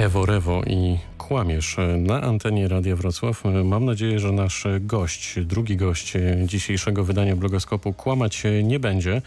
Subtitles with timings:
[0.00, 3.42] Ewo Rewo i kłamiesz na antenie Radia Wrocław.
[3.64, 6.12] Mam nadzieję, że nasz gość, drugi gość
[6.44, 9.22] dzisiejszego wydania blogoskopu kłamać nie będzie,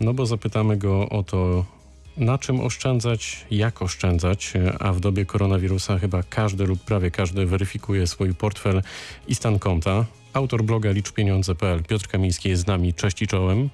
[0.00, 1.64] no bo zapytamy go o to,
[2.16, 8.06] na czym oszczędzać, jak oszczędzać, a w dobie koronawirusa chyba każdy lub prawie każdy weryfikuje
[8.06, 8.82] swój portfel
[9.28, 10.04] i stan konta.
[10.32, 12.94] Autor bloga liczpieniądze.pl Piotr Kamiński jest z nami.
[12.94, 13.68] Cześć i czołem.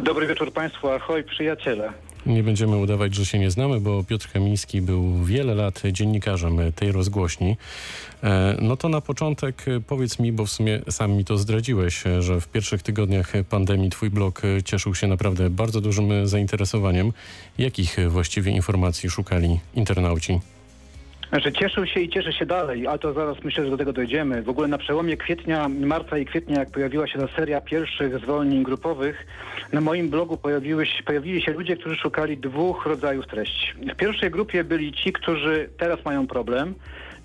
[0.00, 1.92] Dobry wieczór Państwu, ahoj przyjaciele.
[2.26, 6.92] Nie będziemy udawać, że się nie znamy, bo Piotr Kamiński był wiele lat dziennikarzem tej
[6.92, 7.56] rozgłośni.
[8.22, 12.40] E, no to na początek powiedz mi, bo w sumie sam mi to zdradziłeś, że
[12.40, 17.12] w pierwszych tygodniach pandemii twój blog cieszył się naprawdę bardzo dużym zainteresowaniem.
[17.58, 20.40] Jakich właściwie informacji szukali internauci?
[21.28, 24.42] Znaczy cieszył się i cieszy się dalej, ale to zaraz myślę, że do tego dojdziemy.
[24.42, 28.62] W ogóle na przełomie kwietnia, marca i kwietnia, jak pojawiła się ta seria pierwszych zwolnień
[28.62, 29.26] grupowych,
[29.72, 33.72] na moim blogu pojawiły się, pojawili się ludzie, którzy szukali dwóch rodzajów treści.
[33.92, 36.74] W pierwszej grupie byli ci, którzy teraz mają problem,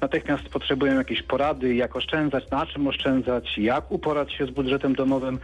[0.01, 5.39] natychmiast potrzebują jakiejś porady, jak oszczędzać, na czym oszczędzać, jak uporać się z budżetem domowym.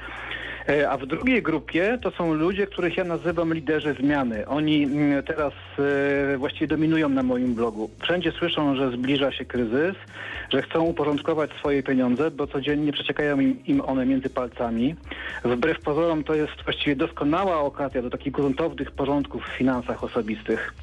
[0.69, 4.47] E, a w drugiej grupie to są ludzie, których ja nazywam liderzy zmiany.
[4.47, 5.53] Oni mm, teraz
[6.33, 7.89] e, właściwie dominują na moim blogu.
[8.01, 9.95] Wszędzie słyszą, że zbliża się kryzys,
[10.53, 14.95] że chcą uporządkować swoje pieniądze, bo codziennie przeciekają im, im one między palcami.
[15.45, 20.73] Wbrew pozorom to jest właściwie doskonała okazja do takich gruntownych porządków w finansach osobistych.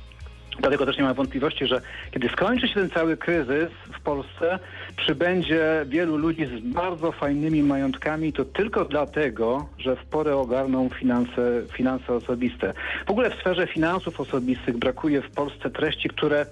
[0.58, 3.68] Dlatego też nie ma wątpliwości, że kiedy skończy się ten cały kryzys
[3.98, 4.58] w Polsce,
[4.96, 11.62] przybędzie wielu ludzi z bardzo fajnymi majątkami, to tylko dlatego, że w porę ogarną finanse,
[11.72, 12.72] finanse osobiste.
[13.06, 16.46] W ogóle w sferze finansów osobistych brakuje w Polsce treści, które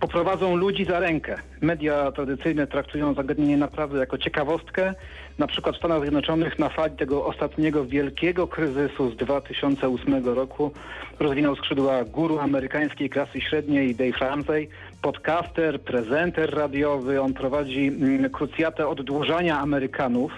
[0.00, 1.36] poprowadzą ludzi za rękę.
[1.60, 4.94] Media tradycyjne traktują zagadnienie naprawdę jako ciekawostkę.
[5.38, 10.70] Na przykład w Stanach Zjednoczonych na fali tego ostatniego wielkiego kryzysu z 2008 roku
[11.18, 14.68] rozwinął skrzydła guru amerykańskiej klasy średniej Dave Ramsey,
[15.02, 17.20] podcaster, prezenter radiowy.
[17.20, 20.32] On prowadzi mm, krucjatę oddłużania Amerykanów.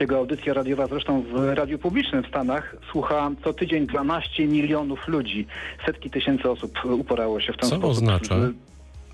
[0.00, 5.46] Jego audycja radiowa zresztą w radiu publicznym w Stanach słucha co tydzień 12 milionów ludzi.
[5.86, 7.90] Setki tysięcy osób uporało się w ten Co sposób.
[7.90, 8.34] oznacza?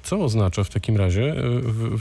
[0.06, 1.34] Co oznacza w takim razie, e,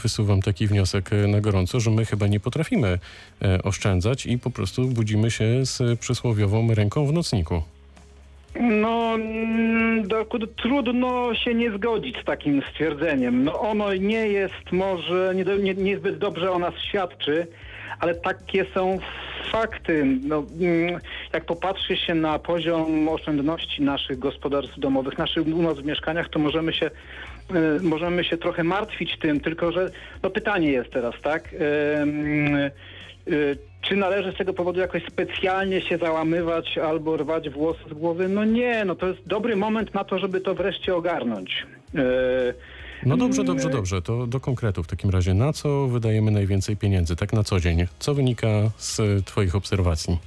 [0.03, 2.99] wysuwam taki wniosek e, na gorąco, że my chyba nie potrafimy
[3.41, 7.61] e, oszczędzać i po prostu budzimy się z przysłowiową ręką w nocniku.
[8.59, 10.07] No, mm,
[10.55, 13.43] trudno się nie zgodzić z takim stwierdzeniem.
[13.43, 17.47] No ono nie jest może, nie, do- nie, niezbyt dobrze o nas świadczy,
[17.99, 18.99] ale takie są
[19.51, 20.05] fakty.
[20.23, 20.99] No, mm,
[21.33, 26.39] jak popatrzy się na poziom oszczędności naszych gospodarstw domowych, naszych u nas w mieszkaniach, to
[26.39, 26.91] możemy się,
[27.81, 29.91] możemy się trochę martwić tym, tylko że
[30.23, 31.53] no pytanie jest teraz, tak?
[31.53, 32.71] Y,
[33.81, 38.27] Czy należy z tego powodu jakoś specjalnie się załamywać albo rwać włosy z głowy?
[38.29, 41.65] No nie, no to jest dobry moment na to, żeby to wreszcie ogarnąć.
[41.95, 41.99] E,
[43.05, 44.01] No dobrze, dobrze, mm, dobrze.
[44.01, 45.33] To do konkretu w takim razie.
[45.33, 47.85] Na co wydajemy najwięcej pieniędzy, tak na co dzień?
[47.99, 48.47] Co wynika
[48.77, 50.17] z Twoich obserwacji?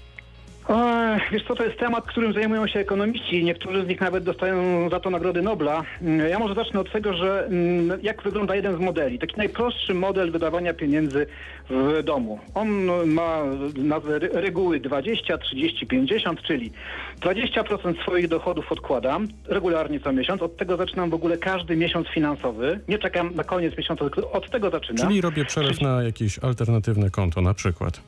[1.33, 3.45] Wiesz co, to jest temat, którym zajmują się ekonomiści.
[3.45, 5.83] Niektórzy z nich nawet dostają za to Nagrody Nobla.
[6.03, 9.19] Mm, Ja może zacznę od tego, że mm, jak wygląda jeden z modeli.
[9.19, 11.27] Taki najprostszy model wydawania pieniędzy
[11.71, 12.39] w domu.
[12.55, 12.69] On
[13.07, 13.43] ma
[13.77, 16.73] nazwę reguły 20, 30, 50, czyli
[17.21, 20.43] 20% swoich dochodów odkładam regularnie co miesiąc.
[20.43, 22.81] Od tego zaczynam w ogóle każdy miesiąc finansowy.
[22.89, 25.09] Nie czekam na koniec miesiąca, od tego zaczynam.
[25.09, 28.01] Czyli robię przelew na jakieś alternatywne konto na przykład.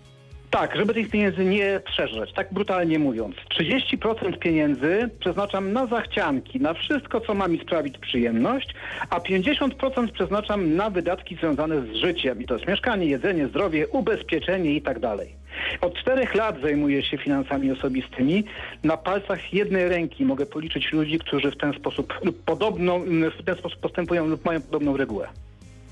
[0.50, 3.36] Tak, żeby tych pieniędzy nie przeżreć, tak brutalnie mówiąc.
[3.60, 8.74] 30% pieniędzy przeznaczam na zachcianki, na wszystko, co ma mi sprawić przyjemność,
[9.10, 12.42] a 50% przeznaczam na wydatki związane z życiem.
[12.42, 15.34] I to jest mieszkanie, jedzenie, zdrowie, ubezpieczenie i tak dalej.
[15.80, 18.44] Od czterech lat zajmuję się finansami osobistymi.
[18.84, 23.00] Na palcach jednej ręki mogę policzyć ludzi, którzy w ten sposób lub podobną,
[23.40, 25.28] w ten sposób postępują lub mają podobną regułę.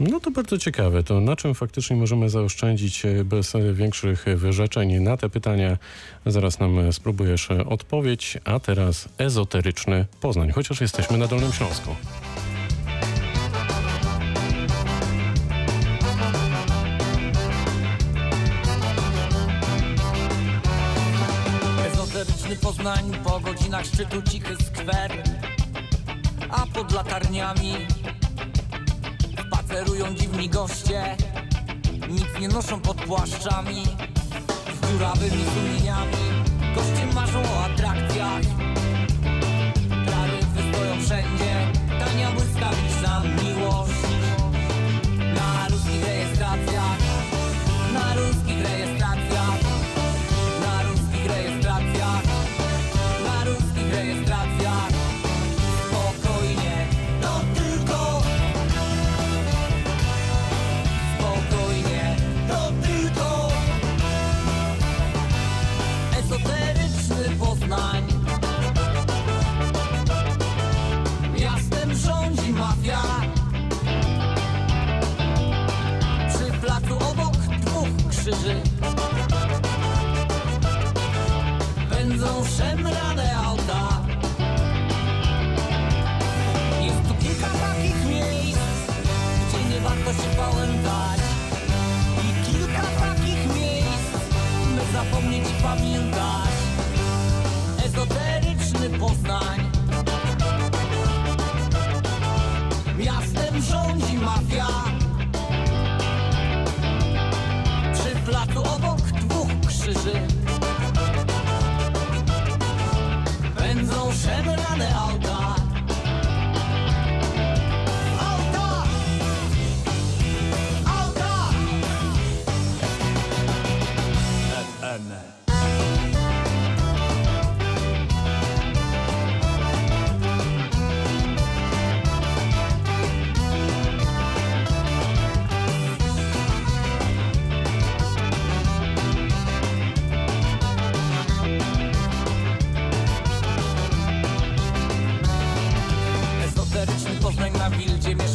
[0.00, 1.02] No to bardzo ciekawe.
[1.02, 5.00] To na czym faktycznie możemy zaoszczędzić e, bez e, większych wyrzeczeń?
[5.00, 5.78] Na te pytania
[6.26, 8.38] zaraz nam e, spróbujesz e, odpowiedź.
[8.44, 11.90] A teraz ezoteryczny Poznań, chociaż jesteśmy na Dolnym Śląsku.
[21.92, 25.22] Ezoteryczny Poznań po godzinach szczytu cichy skwer
[26.50, 27.72] A pod latarniami
[29.78, 31.16] Spacerują dziwni goście.
[32.08, 33.82] Nic nie noszą pod płaszczami
[34.82, 36.16] Z dziurawymi sumieniami.
[36.74, 38.40] Goście marzą o atrakcjach.
[40.06, 41.72] Taryfy stoją wszędzie.
[41.98, 44.17] Tania błyskawiczna miłość
[95.68, 96.47] pamiętaj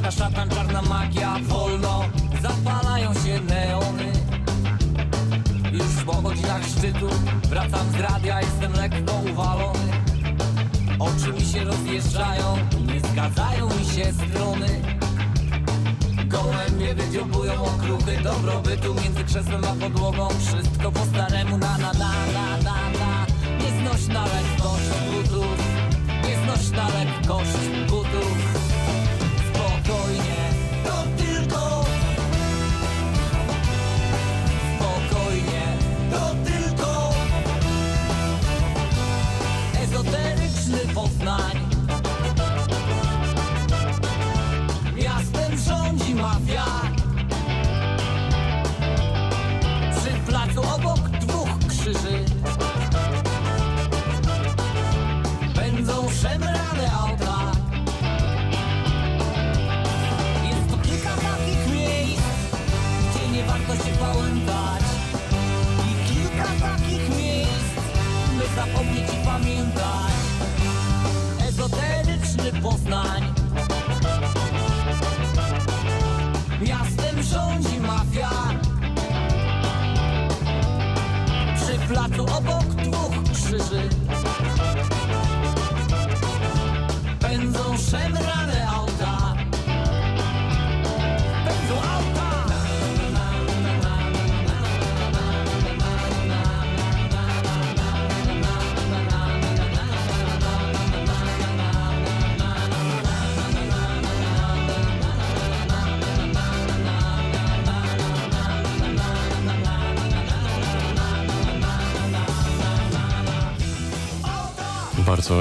[0.04, 2.04] Mieszka szatan, czarna magia Wolno.
[2.42, 4.12] Zapalają się neony.
[5.72, 7.08] Już po godzinach szczytu
[7.50, 9.92] Wracam z radia, jestem lekko uwalony.
[11.00, 12.58] Oczy mi się rozjeżdżają
[12.94, 14.82] Nie zgadzają mi się strony.
[16.26, 20.28] Gołębie wydziobują okruchy dobrobytu Między krzesłem a podłogą.
[20.30, 23.26] Wszystko po staremu na na na na na na.
[23.60, 25.58] Nieznośna lekkość butów
[26.28, 28.03] Nieznośna lekkość butów
[40.74, 41.63] Ezoteryczny Poznań Miastem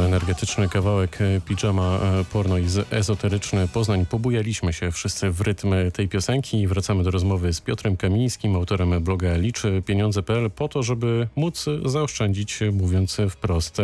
[0.00, 4.06] Energetyczny kawałek e, pijama e, porno i ezoteryczny Poznań.
[4.06, 9.02] Pobujaliśmy się wszyscy w rytm tej piosenki i wracamy do rozmowy z Piotrem Kamińskim, autorem
[9.02, 13.78] bloga Liczy Pieniądze.pl po to, żeby móc zaoszczędzić, mówiąc wprost,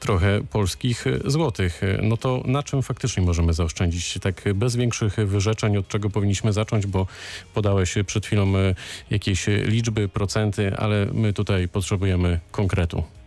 [0.00, 1.80] trochę polskich złotych.
[2.02, 4.18] No to na czym faktycznie możemy zaoszczędzić?
[4.22, 7.06] Tak bez większych wyrzeczeń, od czego powinniśmy zacząć, bo
[7.54, 8.74] podałeś przed chwilą e,
[9.10, 13.19] jakieś liczby, procenty, ale my tutaj potrzebujemy konkretu.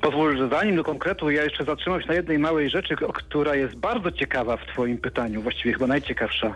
[0.00, 3.76] Pozwól, że zanim do konkretu, ja jeszcze zatrzymam się na jednej małej rzeczy, która jest
[3.76, 6.54] bardzo ciekawa w Twoim pytaniu, właściwie chyba najciekawsza.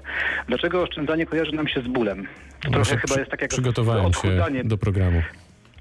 [0.49, 2.26] Dlaczego oszczędzanie kojarzy nam się z bólem?
[2.62, 5.23] To trochę chyba jest tak jak Przygotowałem się do programu.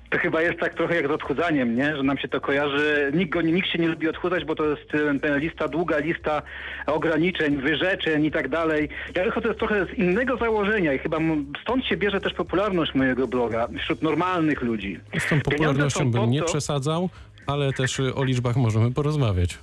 [0.09, 1.95] To chyba jest tak trochę jak z odchudzaniem, nie?
[1.95, 3.11] Że nam się to kojarzy.
[3.13, 6.41] Nikt, go, nikt się nie lubi odchudzać, bo to jest e, lista, długa lista
[6.85, 8.89] ograniczeń, wyrzeczeń i tak dalej.
[9.15, 11.17] Ja wychodzę trochę z innego założenia i chyba
[11.61, 14.99] stąd się bierze też popularność mojego bloga wśród normalnych ludzi.
[15.19, 17.09] Z tą popularnością bym nie przesadzał,
[17.49, 19.57] ale też o liczbach możemy porozmawiać.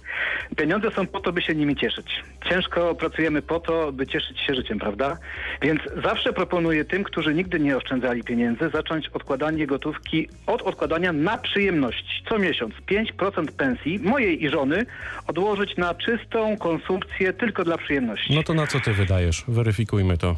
[0.56, 2.22] Pieniądze są po to, by się nimi cieszyć.
[2.48, 5.18] Ciężko pracujemy po to, by cieszyć się życiem, prawda?
[5.62, 11.38] Więc zawsze proponuję tym, którzy nigdy nie oszczędzali pieniędzy, zacząć odkładanie gotówki od odkładania na
[11.38, 12.22] przyjemności.
[12.28, 12.74] Co miesiąc
[13.18, 14.86] 5% pensji mojej i żony
[15.26, 18.34] odłożyć na czystą konsumpcję tylko dla przyjemności.
[18.34, 19.44] No to na co ty wydajesz?
[19.48, 20.36] Weryfikujmy to.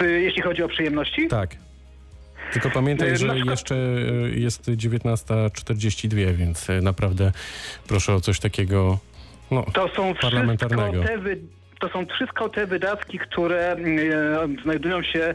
[0.00, 1.28] Jeśli chodzi o przyjemności?
[1.28, 1.56] Tak.
[2.52, 7.32] Tylko pamiętaj, Y, że przykład- jeszcze y, jest 19.42, więc y, naprawdę
[7.88, 8.98] proszę o coś takiego
[9.50, 10.92] no, To są parlamentarnego.
[10.92, 11.38] wszystko te, wy,
[11.80, 13.78] to są wszystko te wydatki, które e,
[14.62, 15.34] znajdują się.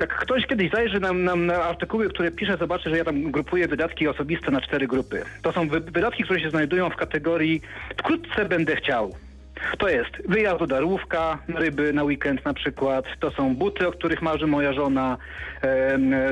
[0.00, 3.68] Jak ktoś kiedyś zajrzy nam, nam na artykuły, które piszę, zobaczy, że ja tam grupuję
[3.68, 5.22] wydatki osobiste na cztery grupy.
[5.42, 7.60] To są wy, wydatki, które się znajdują w kategorii
[7.98, 9.14] wkrótce będę chciał.
[9.78, 14.22] To jest wyjazd do Darłówka, ryby na weekend na przykład, to są buty, o których
[14.22, 15.16] marzy moja żona,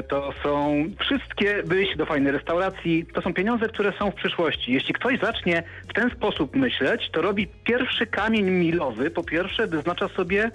[0.09, 4.73] to są wszystkie wyjście do fajnej restauracji, to są pieniądze, które są w przyszłości.
[4.73, 10.09] Jeśli ktoś zacznie w ten sposób myśleć, to robi pierwszy kamień milowy, po pierwsze wyznacza
[10.09, 10.51] sobie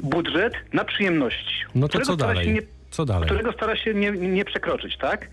[0.00, 1.64] budżet na przyjemności.
[1.74, 1.98] No to
[2.90, 3.26] Co dalej?
[3.26, 5.28] którego stara się nie, nie przekroczyć, tak?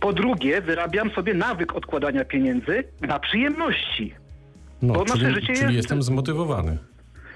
[0.00, 4.14] Po drugie, wyrabiam sobie nawyk odkładania pieniędzy na przyjemności.
[4.82, 6.78] No, bo nasze czyli, życie czyli jest- jestem zmotywowany.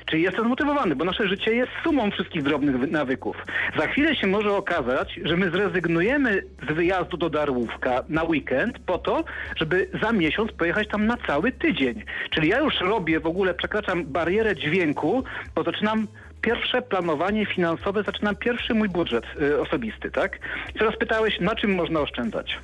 [0.06, 3.36] Czyli jestem zmotywowany, bo nasze życie jest sumą wszystkich drobnych wy- nawyków.
[3.78, 8.98] Za chwilę się może okazać, że my zrezygnujemy z wyjazdu do Darłówka na weekend po
[8.98, 9.24] to,
[9.56, 12.02] żeby za miesiąc pojechać tam na cały tydzień.
[12.30, 15.24] Czyli ja już robię, w ogóle przekraczam barierę dźwięku,
[15.54, 16.06] bo zaczynam
[16.40, 20.38] pierwsze planowanie finansowe, zaczynam pierwszy mój budżet y, osobisty, tak?
[20.74, 22.58] I teraz pytałeś, na czym można oszczędzać?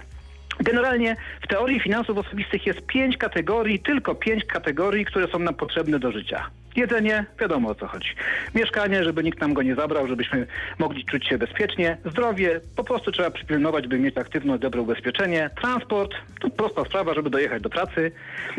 [0.60, 5.98] Generalnie w teorii finansów osobistych jest pięć kategorii, tylko pięć kategorii, które są nam potrzebne
[5.98, 6.50] do życia.
[6.76, 8.08] Jedzenie, wiadomo o co chodzi.
[8.54, 10.46] Mieszkanie, żeby nikt nam go nie zabrał, żebyśmy
[10.78, 11.96] mogli czuć się bezpiecznie.
[12.04, 15.50] Zdrowie, po prostu trzeba przypilnować, by mieć aktywne, dobre ubezpieczenie.
[15.60, 18.12] Transport, to prosta sprawa, żeby dojechać do pracy.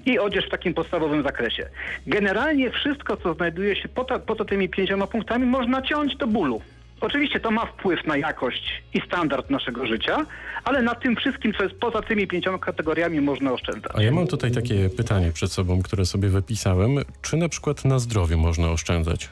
[0.05, 1.65] I odzież w takim podstawowym zakresie.
[2.07, 6.61] Generalnie wszystko, co znajduje się poza, tymi pięcioma punktami, można ciąć do bólu.
[7.01, 10.25] Oczywiście to ma wpływ na jakość i standard naszego życia,
[10.63, 13.91] ale na tym wszystkim, co jest poza tymi pięcioma kategoriami, można oszczędzać.
[13.95, 16.89] A ja mam tutaj takie pytanie przed sobą, które sobie wypisałem.
[17.21, 19.29] Czy na przykład na zdrowiu można oszczędzać?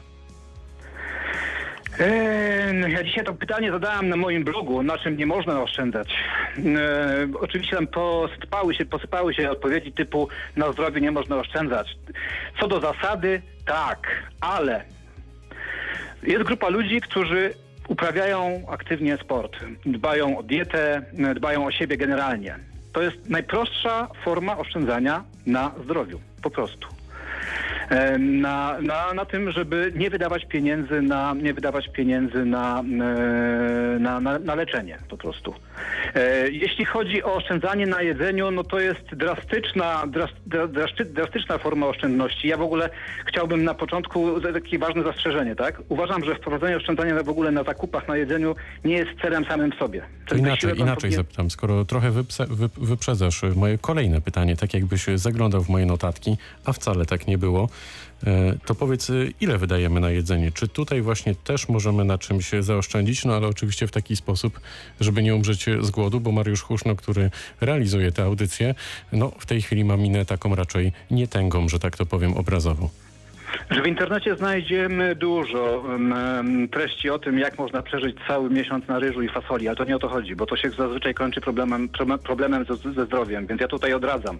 [1.99, 6.13] Eee, no ja dzisiaj to pytanie zadałem na moim blogu, na czym nie można oszczędzać.
[6.57, 6.65] Eee,
[7.39, 11.87] oczywiście tam posypały się, posypały się odpowiedzi typu na zdrowiu nie można oszczędzać.
[12.59, 14.07] Co do zasady, tak,
[14.41, 14.85] ale
[16.23, 17.53] jest grupa ludzi, którzy
[17.87, 21.01] uprawiają aktywnie sport, dbają o dietę,
[21.35, 22.55] dbają o siebie generalnie.
[22.93, 26.98] To jest najprostsza forma oszczędzania na zdrowiu, po prostu.
[27.89, 33.99] E, Na, na, na tym, żeby nie wydawać pieniędzy na, nie wydawać pieniędzy na, e,
[33.99, 35.53] na, na, na leczenie po prostu.
[36.15, 40.03] E, Jeśli chodzi o oszczędzanie na jedzeniu, no to jest drastyczna,
[41.13, 42.47] drastyczna forma oszczędności.
[42.47, 42.89] Ja w ogóle
[43.25, 45.81] chciałbym na początku takie ważne zastrzeżenie, tak?
[45.89, 48.55] Uważam, że wprowadzenie oszczędzania w ogóle na zakupach, na jedzeniu
[48.85, 50.01] nie jest celem samym w sobie.
[50.27, 51.49] To inaczej, inaczej powinien- zapytam.
[51.49, 56.73] Skoro trochę wypse, wy, wyprzedzasz moje kolejne pytanie, tak jakbyś zaglądał w moje notatki, a
[56.73, 57.69] wcale tak nie było,
[58.65, 60.51] to powiedz, e, ile wydajemy na jedzenie?
[60.51, 63.25] Czy tutaj właśnie też możemy na czymś zaoszczędzić?
[63.25, 64.59] No ale oczywiście w taki sposób,
[64.99, 67.29] żeby nie umrzeć z głodu, bo Mariusz Huszno, który
[67.61, 68.75] realizuje tę audycję,
[69.11, 72.89] no w tej chwili ma minę taką raczej nie tęgą, że tak to powiem obrazowo.
[73.69, 78.99] że w internecie znajdziemy dużo em, treści o tym, jak można przeżyć cały miesiąc na
[78.99, 81.89] ryżu i fasoli, ale to nie o to chodzi, bo to się zazwyczaj kończy problemem,
[81.89, 84.39] problem- problemem ze, zdrowiem, więc ja tutaj odradzam.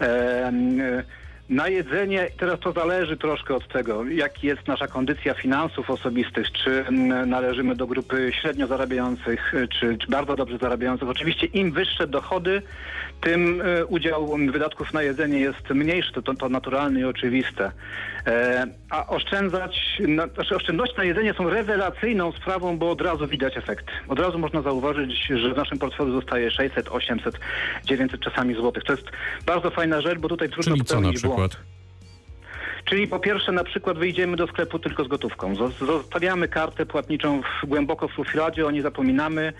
[0.00, 0.52] E,
[1.48, 6.70] na jedzenie teraz to zależy troszkę od tego, jaki jest nasza kondycja finansów osobistych, czy
[6.86, 11.08] mm, należymy do grupy średnio zarabiających, y, czy, czy bardzo dobrze zarabiających.
[11.08, 12.62] Oczywiście im wyższe dochody,
[13.20, 17.72] tym y, udział wydatków na jedzenie jest mniejszy, to, to, to naturalne i oczywiste.
[18.26, 23.56] E, a oszczędzać, na, znaczy oszczędności na jedzenie są rewelacyjną sprawą, bo od razu widać
[23.56, 23.86] efekt.
[24.08, 27.40] Od razu można zauważyć, że w naszym portfelu zostaje 600, 800,
[27.84, 28.84] 900 czasami złotych.
[28.84, 29.06] To jest
[29.46, 31.33] bardzo fajna rzecz, bo tutaj trudno Czyli popełnić błąd.
[31.36, 31.64] Przykład?
[32.84, 35.54] Czyli po pierwsze na przykład wyjdziemy do sklepu tylko z gotówką.
[35.54, 39.52] Zo- Zostawiamy kartę płatniczą w, głęboko w szufladzie, o niej zapominamy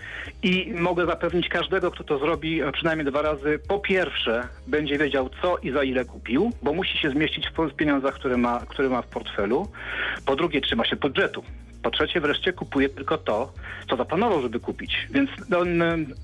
[0.43, 3.59] i mogę zapewnić każdego, kto to zrobi przynajmniej dwa razy.
[3.67, 8.13] Po pierwsze będzie wiedział co i za ile kupił, bo musi się zmieścić w pieniądzach,
[8.13, 9.67] które ma, które ma w portfelu.
[10.25, 11.43] Po drugie trzyma się budżetu.
[11.83, 13.53] Po trzecie wreszcie kupuje tylko to,
[13.89, 15.07] co zaplanował, żeby kupić.
[15.11, 15.59] Więc no,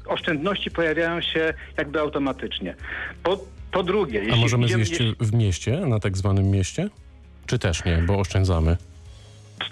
[0.08, 2.76] oszczędności pojawiają się jakby automatycznie.
[3.24, 3.40] Po,
[3.72, 6.90] po drugie, A jeśli możemy idziemy- zjeść w mieście, na tak zwanym mieście?
[7.46, 8.78] Czy też nie, bo oszczędzamy?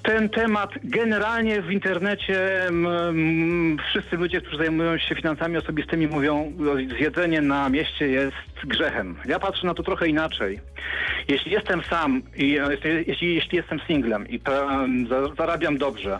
[0.03, 6.51] Ten temat generalnie w internecie m, m, wszyscy ludzie, którzy zajmują się finansami osobistymi mówią,
[6.97, 9.15] zjedzenie na mieście jest grzechem.
[9.25, 10.59] Ja patrzę na to trochę inaczej.
[11.27, 12.67] Jeśli jestem sam i e,
[13.07, 14.39] jeśli, jeśli, jestem singlem i
[15.37, 16.19] zarabiam dobrze,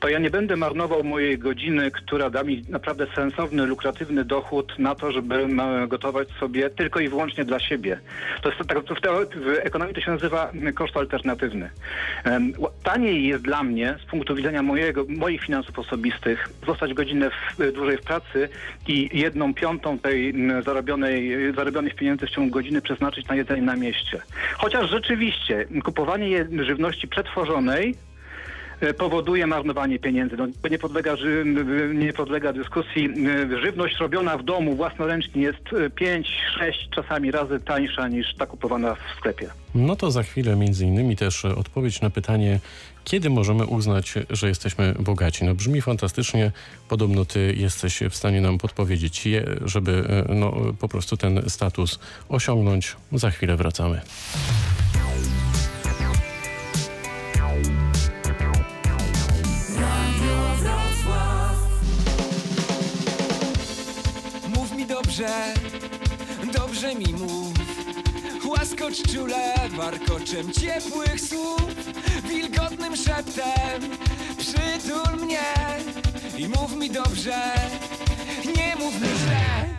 [0.00, 4.94] to ja nie będę marnował mojej godziny, która da mi naprawdę sensowny, lukratywny dochód na
[4.94, 5.48] to, żeby
[5.88, 8.00] gotować sobie tylko i wyłącznie dla siebie.
[8.42, 11.70] To jest tak, w, ekonomii to się nazywa koszt alternatywny.
[12.82, 17.96] Taniej jest dla mnie z punktu widzenia mojego, moich finansów osobistych zostać godzinę w, dłużej
[17.96, 18.48] w pracy
[18.88, 20.34] i jedną piątą tej
[20.64, 24.22] zarobionej, zarobionych pieniędzy w ciągu godziny przeznaczyć na jedzenie na mieście.
[24.58, 28.09] Chociaż rzeczywiście kupowanie żywności przetworzonej e,
[28.98, 30.36] powoduje marnowanie pieniędzy.
[30.36, 31.16] No, nie, podlega,
[31.94, 33.08] nie podlega dyskusji.
[33.54, 35.62] E, Żywność robiona w domu własnoręcznie jest
[35.94, 39.50] 5, 6 czasami razy tańsza niż ta kupowana w sklepie.
[39.74, 42.60] No to za chwilę między innymi też e, odpowiedź na pytanie,
[43.04, 45.44] kiedy możemy uznać, że jesteśmy bogaci.
[45.44, 46.52] No brzmi fantastycznie,
[46.88, 49.28] podobno ty jesteś w stanie nam podpowiedzieć,
[49.64, 52.96] żeby e, no, po prostu ten status osiągnąć.
[53.12, 54.00] Za chwilę wracamy.
[65.20, 65.54] Dobrze,
[66.52, 67.52] dobrze mi mów.
[68.44, 71.62] Łaskocz czule warkoczem ciepłych słów,
[72.28, 73.82] wilgotnym szeptem
[74.38, 75.54] przytul mnie
[76.38, 77.42] i mów mi dobrze,
[78.56, 79.69] nie mów mi źle.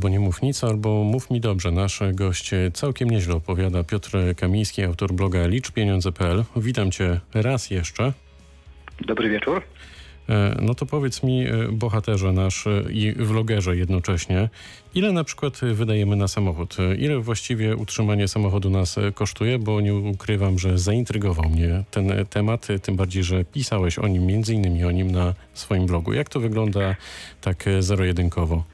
[0.00, 1.70] Albo nie mów nic, albo mów mi dobrze.
[1.70, 3.84] Nasz gość całkiem nieźle opowiada.
[3.84, 6.44] Piotr Kamiński, autor bloga liczpieniądze.pl.
[6.56, 8.12] Witam cię raz jeszcze.
[9.06, 9.62] Dobry wieczór.
[10.28, 14.48] E, No to powiedz mi, e, bohaterze nasz e, i vlogerze jednocześnie,
[14.94, 16.76] ile na przykład wydajemy na samochód?
[16.98, 19.58] Ile właściwie utrzymanie samochodu nas kosztuje?
[19.58, 24.54] Bo nie ukrywam, że zaintrygował mnie ten temat, tym bardziej, że pisałeś o nim, między
[24.54, 26.12] innymi o nim na swoim blogu.
[26.12, 26.96] Jak to wygląda
[27.40, 28.64] tak zero-jedynkowo?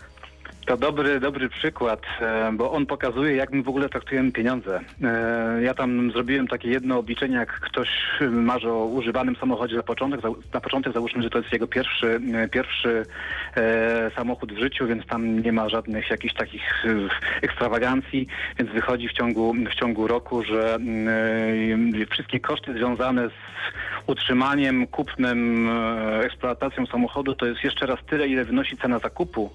[0.66, 4.80] To dobry, dobry przykład, e, bo on pokazuje, jak my w ogóle traktujemy pieniądze.
[5.04, 7.88] E, Ja tam zrobiłem takie jedno obliczenie, jak ktoś
[8.30, 10.20] marzy o używanym samochodzie na początek.
[10.54, 13.06] Na początek załóżmy, że to jest jego pierwszy, e, pierwszy
[14.16, 16.84] samochód w życiu, więc tam nie ma żadnych jakichś takich
[17.42, 18.26] ekstrawagancji,
[18.58, 23.32] więc wychodzi w ciągu, w ciągu roku, że mm, wszystkie koszty związane z
[24.06, 29.50] utrzymaniem, kupnem, e, eksploatacją samochodu to jest jeszcze raz tyle, ile wynosi cena zakupu.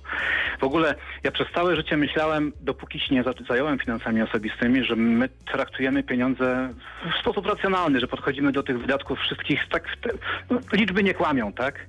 [0.60, 4.96] W ogóle ja przez całe życie myślałem, dopóki się nie za- zająłem finansami osobistymi, że
[4.96, 6.70] my traktujemy pieniądze
[7.18, 10.10] w sposób racjonalny, że podchodzimy do tych wydatków wszystkich tak, te,
[10.50, 11.80] no, liczby nie kłamią, tak?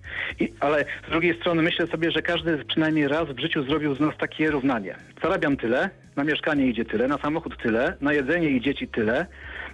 [0.40, 4.00] I, ale z drugiej strony myślę sobie, że każdy przynajmniej raz w życiu zrobił z
[4.00, 4.94] nas takie równanie.
[5.22, 9.26] Zarabiam tyle, na mieszkanie idzie tyle, na samochód tyle, na jedzenie i dzieci tyle.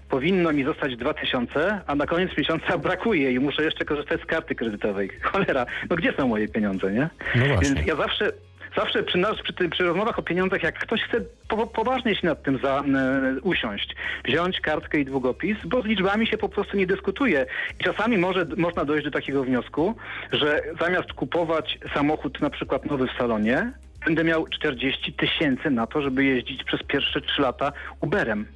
[0.09, 4.55] Powinno mi zostać 2000, a na koniec miesiąca brakuje i muszę jeszcze korzystać z karty
[4.55, 5.11] kredytowej.
[5.23, 7.09] Cholera, no gdzie są moje pieniądze, nie?
[7.35, 7.75] No właśnie.
[7.75, 8.33] Więc ja zawsze,
[8.77, 12.27] zawsze przy, nas, przy, tym, przy rozmowach o pieniądzach, jak ktoś chce po, poważnie się
[12.27, 16.77] nad tym za, e, usiąść, wziąć kartkę i długopis, bo z liczbami się po prostu
[16.77, 17.47] nie dyskutuje.
[17.81, 19.95] I czasami może, można dojść do takiego wniosku,
[20.33, 23.73] że zamiast kupować samochód na przykład nowy w salonie,
[24.07, 28.47] będę miał 40 tysięcy na to, żeby jeździć przez pierwsze 3 lata Uberem.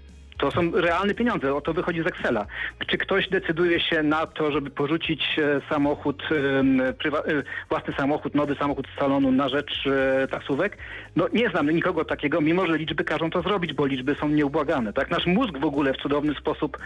[0.42, 2.46] To są realne pieniądze, o to wychodzi z Excela.
[2.87, 6.22] Czy ktoś decyduje się na to, żeby porzucić e, samochód,
[6.98, 10.78] prywa- e, własny samochód, nowy samochód z salonu na rzecz e, taksówek?
[11.16, 14.92] No nie znam nikogo takiego, mimo że liczby każą to zrobić, bo liczby są nieubłagane.
[14.92, 15.11] Tak?
[15.11, 16.78] Nasz mózg w ogóle w cudowny sposób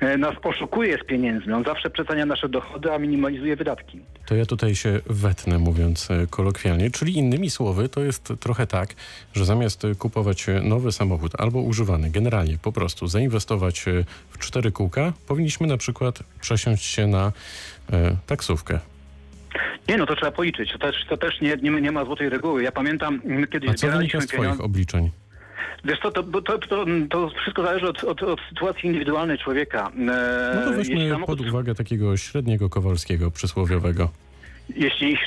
[0.00, 1.52] e, nas oszukuje z pieniędzmi.
[1.52, 4.00] On zawsze przecenia nasze dochody, a minimalizuje wydatki.
[4.26, 6.90] To ja tutaj się wetnę, mówiąc e, kolokwialnie.
[6.90, 8.88] Czyli innymi słowy, to jest trochę tak,
[9.34, 14.38] że zamiast e, kupować e, nowy samochód albo używany, generalnie po prostu zainwestować e, w
[14.38, 17.32] cztery kółka, powinniśmy na przykład przesiąść się na
[17.92, 18.78] e, taksówkę.
[19.88, 20.72] Nie no, to trzeba policzyć.
[20.72, 22.62] To też, to też nie, nie, nie ma złotej reguły.
[22.62, 25.10] Ja pamiętam, my kiedyś A co wynika z Twoich obliczeń?
[25.84, 29.90] Wiesz co, to, to, to, to wszystko zależy od, od, od sytuacji indywidualnej człowieka.
[29.94, 34.10] E, No to weźmy samochód- pod uwagę takiego średniego Kowalskiego przysłowiowego.
[34.68, 35.18] Jeśli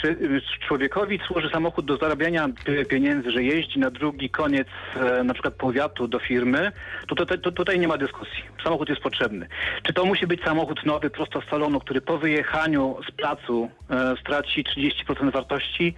[0.68, 2.50] człowiekowi służy samochód do zarabiania
[2.90, 6.72] pieniędzy, że jeździ na drugi koniec e, na przykład powiatu do firmy,
[7.08, 8.44] to, to, to tutaj nie ma dyskusji.
[8.64, 9.48] Samochód jest potrzebny.
[9.84, 14.16] Czy to musi być samochód nowy prosto z salonu, który po wyjechaniu z placu e,
[14.22, 15.94] straci 30% wartości?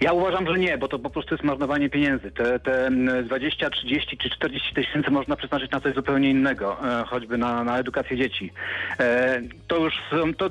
[0.00, 2.30] Ja uważam, że nie, bo to po prostu jest marnowanie pieniędzy.
[2.30, 7.04] Te, te mm, 20, 30 czy 40 tysięcy można przeznaczyć na coś zupełnie innego, e,
[7.04, 8.52] choćby na, na edukację dzieci.
[9.00, 9.94] E, to już
[10.36, 10.50] to,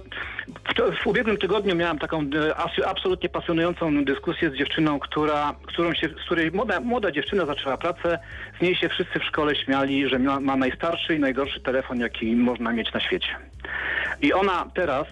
[1.03, 6.25] w, ubiegłym tygodniu miałem taką e, absolutnie pasjonującą dyskusję z dziewczyną, która, którą się, z
[6.25, 8.19] której młoda, młoda dziewczyna zaczęła pracę.
[8.59, 12.35] Z niej się wszyscy w szkole śmiali, że ma, ma najstarszy i najgorszy telefon, jaki
[12.35, 13.35] można mieć na świecie.
[14.21, 15.07] I ona teraz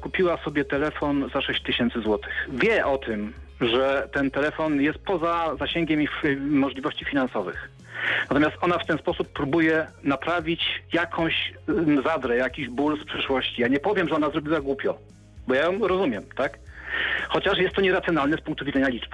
[0.00, 2.48] kupiła sobie telefon za 6 tysięcy złotych.
[2.48, 3.32] Wie o tym,
[3.62, 7.70] że ten telefon jest poza zasięgiem ich y, możliwości finansowych.
[8.30, 13.62] Natomiast ona w ten sposób próbuje naprawić jakąś y, zadrę, jakiś ból z przeszłości.
[13.62, 14.98] Ja nie powiem, że ona zrobiła głupio,
[15.48, 16.58] bo ja ją rozumiem, tak?
[17.28, 19.12] Chociaż jest to nieracjonalne z punktu widzenia liczb.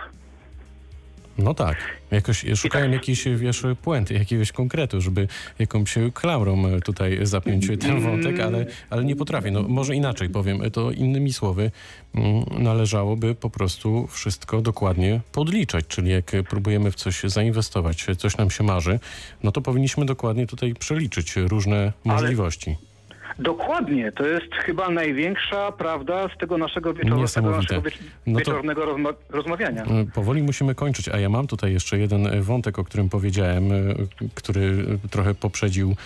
[1.39, 1.77] No tak.
[2.11, 8.41] Jakoś szukałem jakiejś, wiesz, puenty, jakiegoś konkretu, żeby jakąś klamrą e, tutaj zapiąć ten wątek,
[8.41, 9.51] ale, ale nie potrafię.
[9.51, 11.71] No może inaczej powiem, to innymi słowy
[12.15, 18.51] mm, należałoby po prostu wszystko dokładnie podliczać, czyli jak próbujemy w coś zainwestować, coś nam
[18.51, 19.01] się marzy,
[19.43, 22.88] no to powinniśmy dokładnie tutaj przeliczyć różne możliwości.
[23.39, 28.39] Dokładnie, to jest chyba największa prawda z tego naszego, wieczoru, z tego naszego wiecz- No
[28.39, 29.83] wieczornego rozma- rozmawiania.
[29.83, 33.73] E, Powoli musimy kończyć, a ja mam tutaj jeszcze jeden e, wątek, o którym powiedziałem,
[33.73, 33.77] e,
[34.35, 35.97] który trochę poprzedził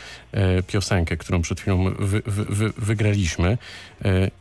[0.67, 3.59] piosenkę, którą przed chwilą wy, wy, wy, wygraliśmy.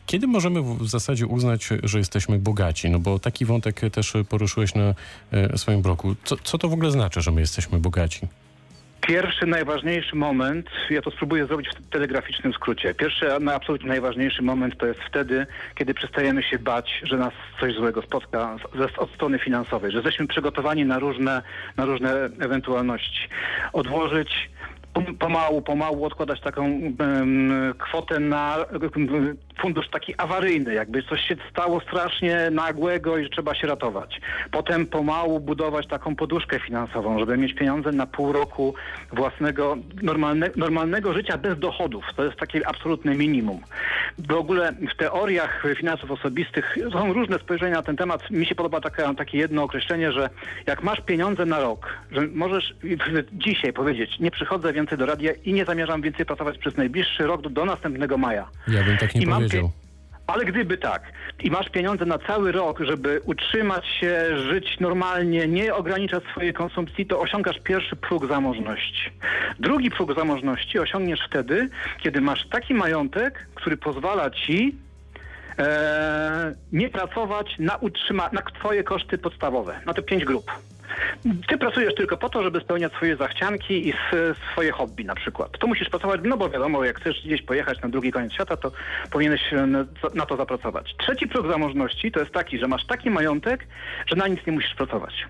[0.05, 2.89] Kiedy możemy w zasadzie uznać, że jesteśmy bogaci?
[2.89, 4.93] No bo taki wątek też poruszyłeś na
[5.57, 6.15] swoim blogu.
[6.23, 8.27] Co, co to w ogóle znaczy, że my jesteśmy bogaci?
[9.11, 12.93] Pierwszy, najważniejszy moment, ja to spróbuję zrobić w telegraficznym skrócie.
[12.93, 17.75] Pierwszy, na absolutnie najważniejszy moment to jest wtedy, kiedy przestajemy się bać, że nas coś
[17.75, 21.41] złego spotka z- od strony finansowej, że jesteśmy przygotowani na różne,
[21.77, 23.27] na różne ewentualności.
[23.73, 24.49] Odłożyć
[25.19, 26.81] pomału, pomału odkładać taką
[27.77, 28.57] kwotę na
[29.61, 34.21] fundusz taki awaryjny, jakby coś się stało strasznie nagłego i że trzeba się ratować.
[34.51, 38.73] Potem pomału budować taką poduszkę finansową, żeby mieć pieniądze na pół roku
[39.13, 42.05] własnego normalne, normalnego życia bez dochodów.
[42.15, 43.59] To jest takie absolutne minimum.
[44.17, 48.29] W ogóle w teoriach finansów osobistych są różne spojrzenia na ten temat.
[48.31, 50.29] Mi się podoba taka, takie jedno określenie, że
[50.67, 52.73] jak masz pieniądze na rok, że możesz
[53.33, 57.41] dzisiaj powiedzieć, nie przychodzę więcej do radia i nie zamierzam więcej pracować przez najbliższy rok
[57.41, 58.47] do, do następnego maja.
[58.67, 59.71] Ja bym tak nie I powiedział.
[60.33, 61.01] Ale gdyby tak,
[61.43, 67.05] i masz pieniądze na cały rok, żeby utrzymać się, żyć normalnie, nie ograniczać swojej konsumpcji,
[67.05, 69.11] to osiągasz pierwszy próg zamożności.
[69.59, 71.69] Drugi próg zamożności osiągniesz wtedy,
[72.03, 74.75] kiedy masz taki majątek, który pozwala ci
[75.59, 80.51] e, nie pracować na, utrzyma- na twoje koszty podstawowe, na te pięć grup.
[81.47, 83.93] Ty pracujesz tylko po to, żeby spełniać swoje zachcianki i
[84.51, 85.59] swoje hobby na przykład.
[85.59, 88.71] To musisz pracować, no bo wiadomo, jak chcesz gdzieś pojechać na drugi koniec świata, to
[89.11, 89.67] powinieneś e,
[90.13, 90.95] na to zapracować.
[90.97, 93.67] Trzeci próg zamożności to jest taki, że masz taki majątek,
[94.07, 95.27] że na nic nie musisz pracować.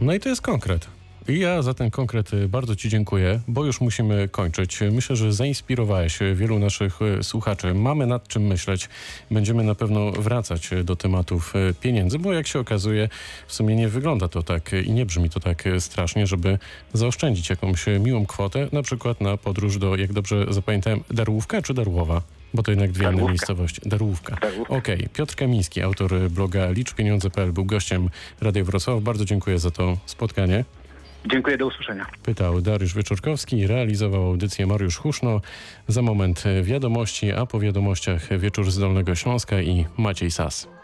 [0.00, 0.95] No i to jest konkret.
[1.28, 4.80] Ja za ten konkret y, bardzo Ci dziękuję, bo już musimy kończyć.
[4.92, 7.74] Myślę, że zainspirowałeś y, wielu naszych y, słuchaczy.
[7.74, 8.88] Mamy nad czym myśleć.
[9.30, 13.08] Będziemy na pewno wracać do tematów pieniędzy, bo jak się okazuje,
[13.46, 16.58] w sumie nie wygląda to tak i nie brzmi to tak strasznie, żeby
[16.92, 22.22] zaoszczędzić jakąś miłą kwotę, na przykład na podróż do, jak dobrze zapamiętałem, Darłówka czy Darłowa?
[22.54, 23.80] Bo to jednak dwie inne miejscowości.
[23.86, 24.36] Darłówka.
[24.40, 24.74] Darłówka.
[24.74, 28.10] Okej, Piotr Kamiński, autor bloga liczpieniądze.pl, był gościem
[28.40, 29.02] Radia Wrocław.
[29.02, 30.64] Bardzo dziękuję za to spotkanie.
[31.30, 32.06] Dziękuję, do usłyszenia.
[32.22, 35.40] Pytał Dariusz Wieczorkowski, realizował audycję Mariusz Huszno.
[35.88, 40.75] Za moment wiadomości, a po wiadomościach wieczór z Dolnego Śląska i Maciej Sas.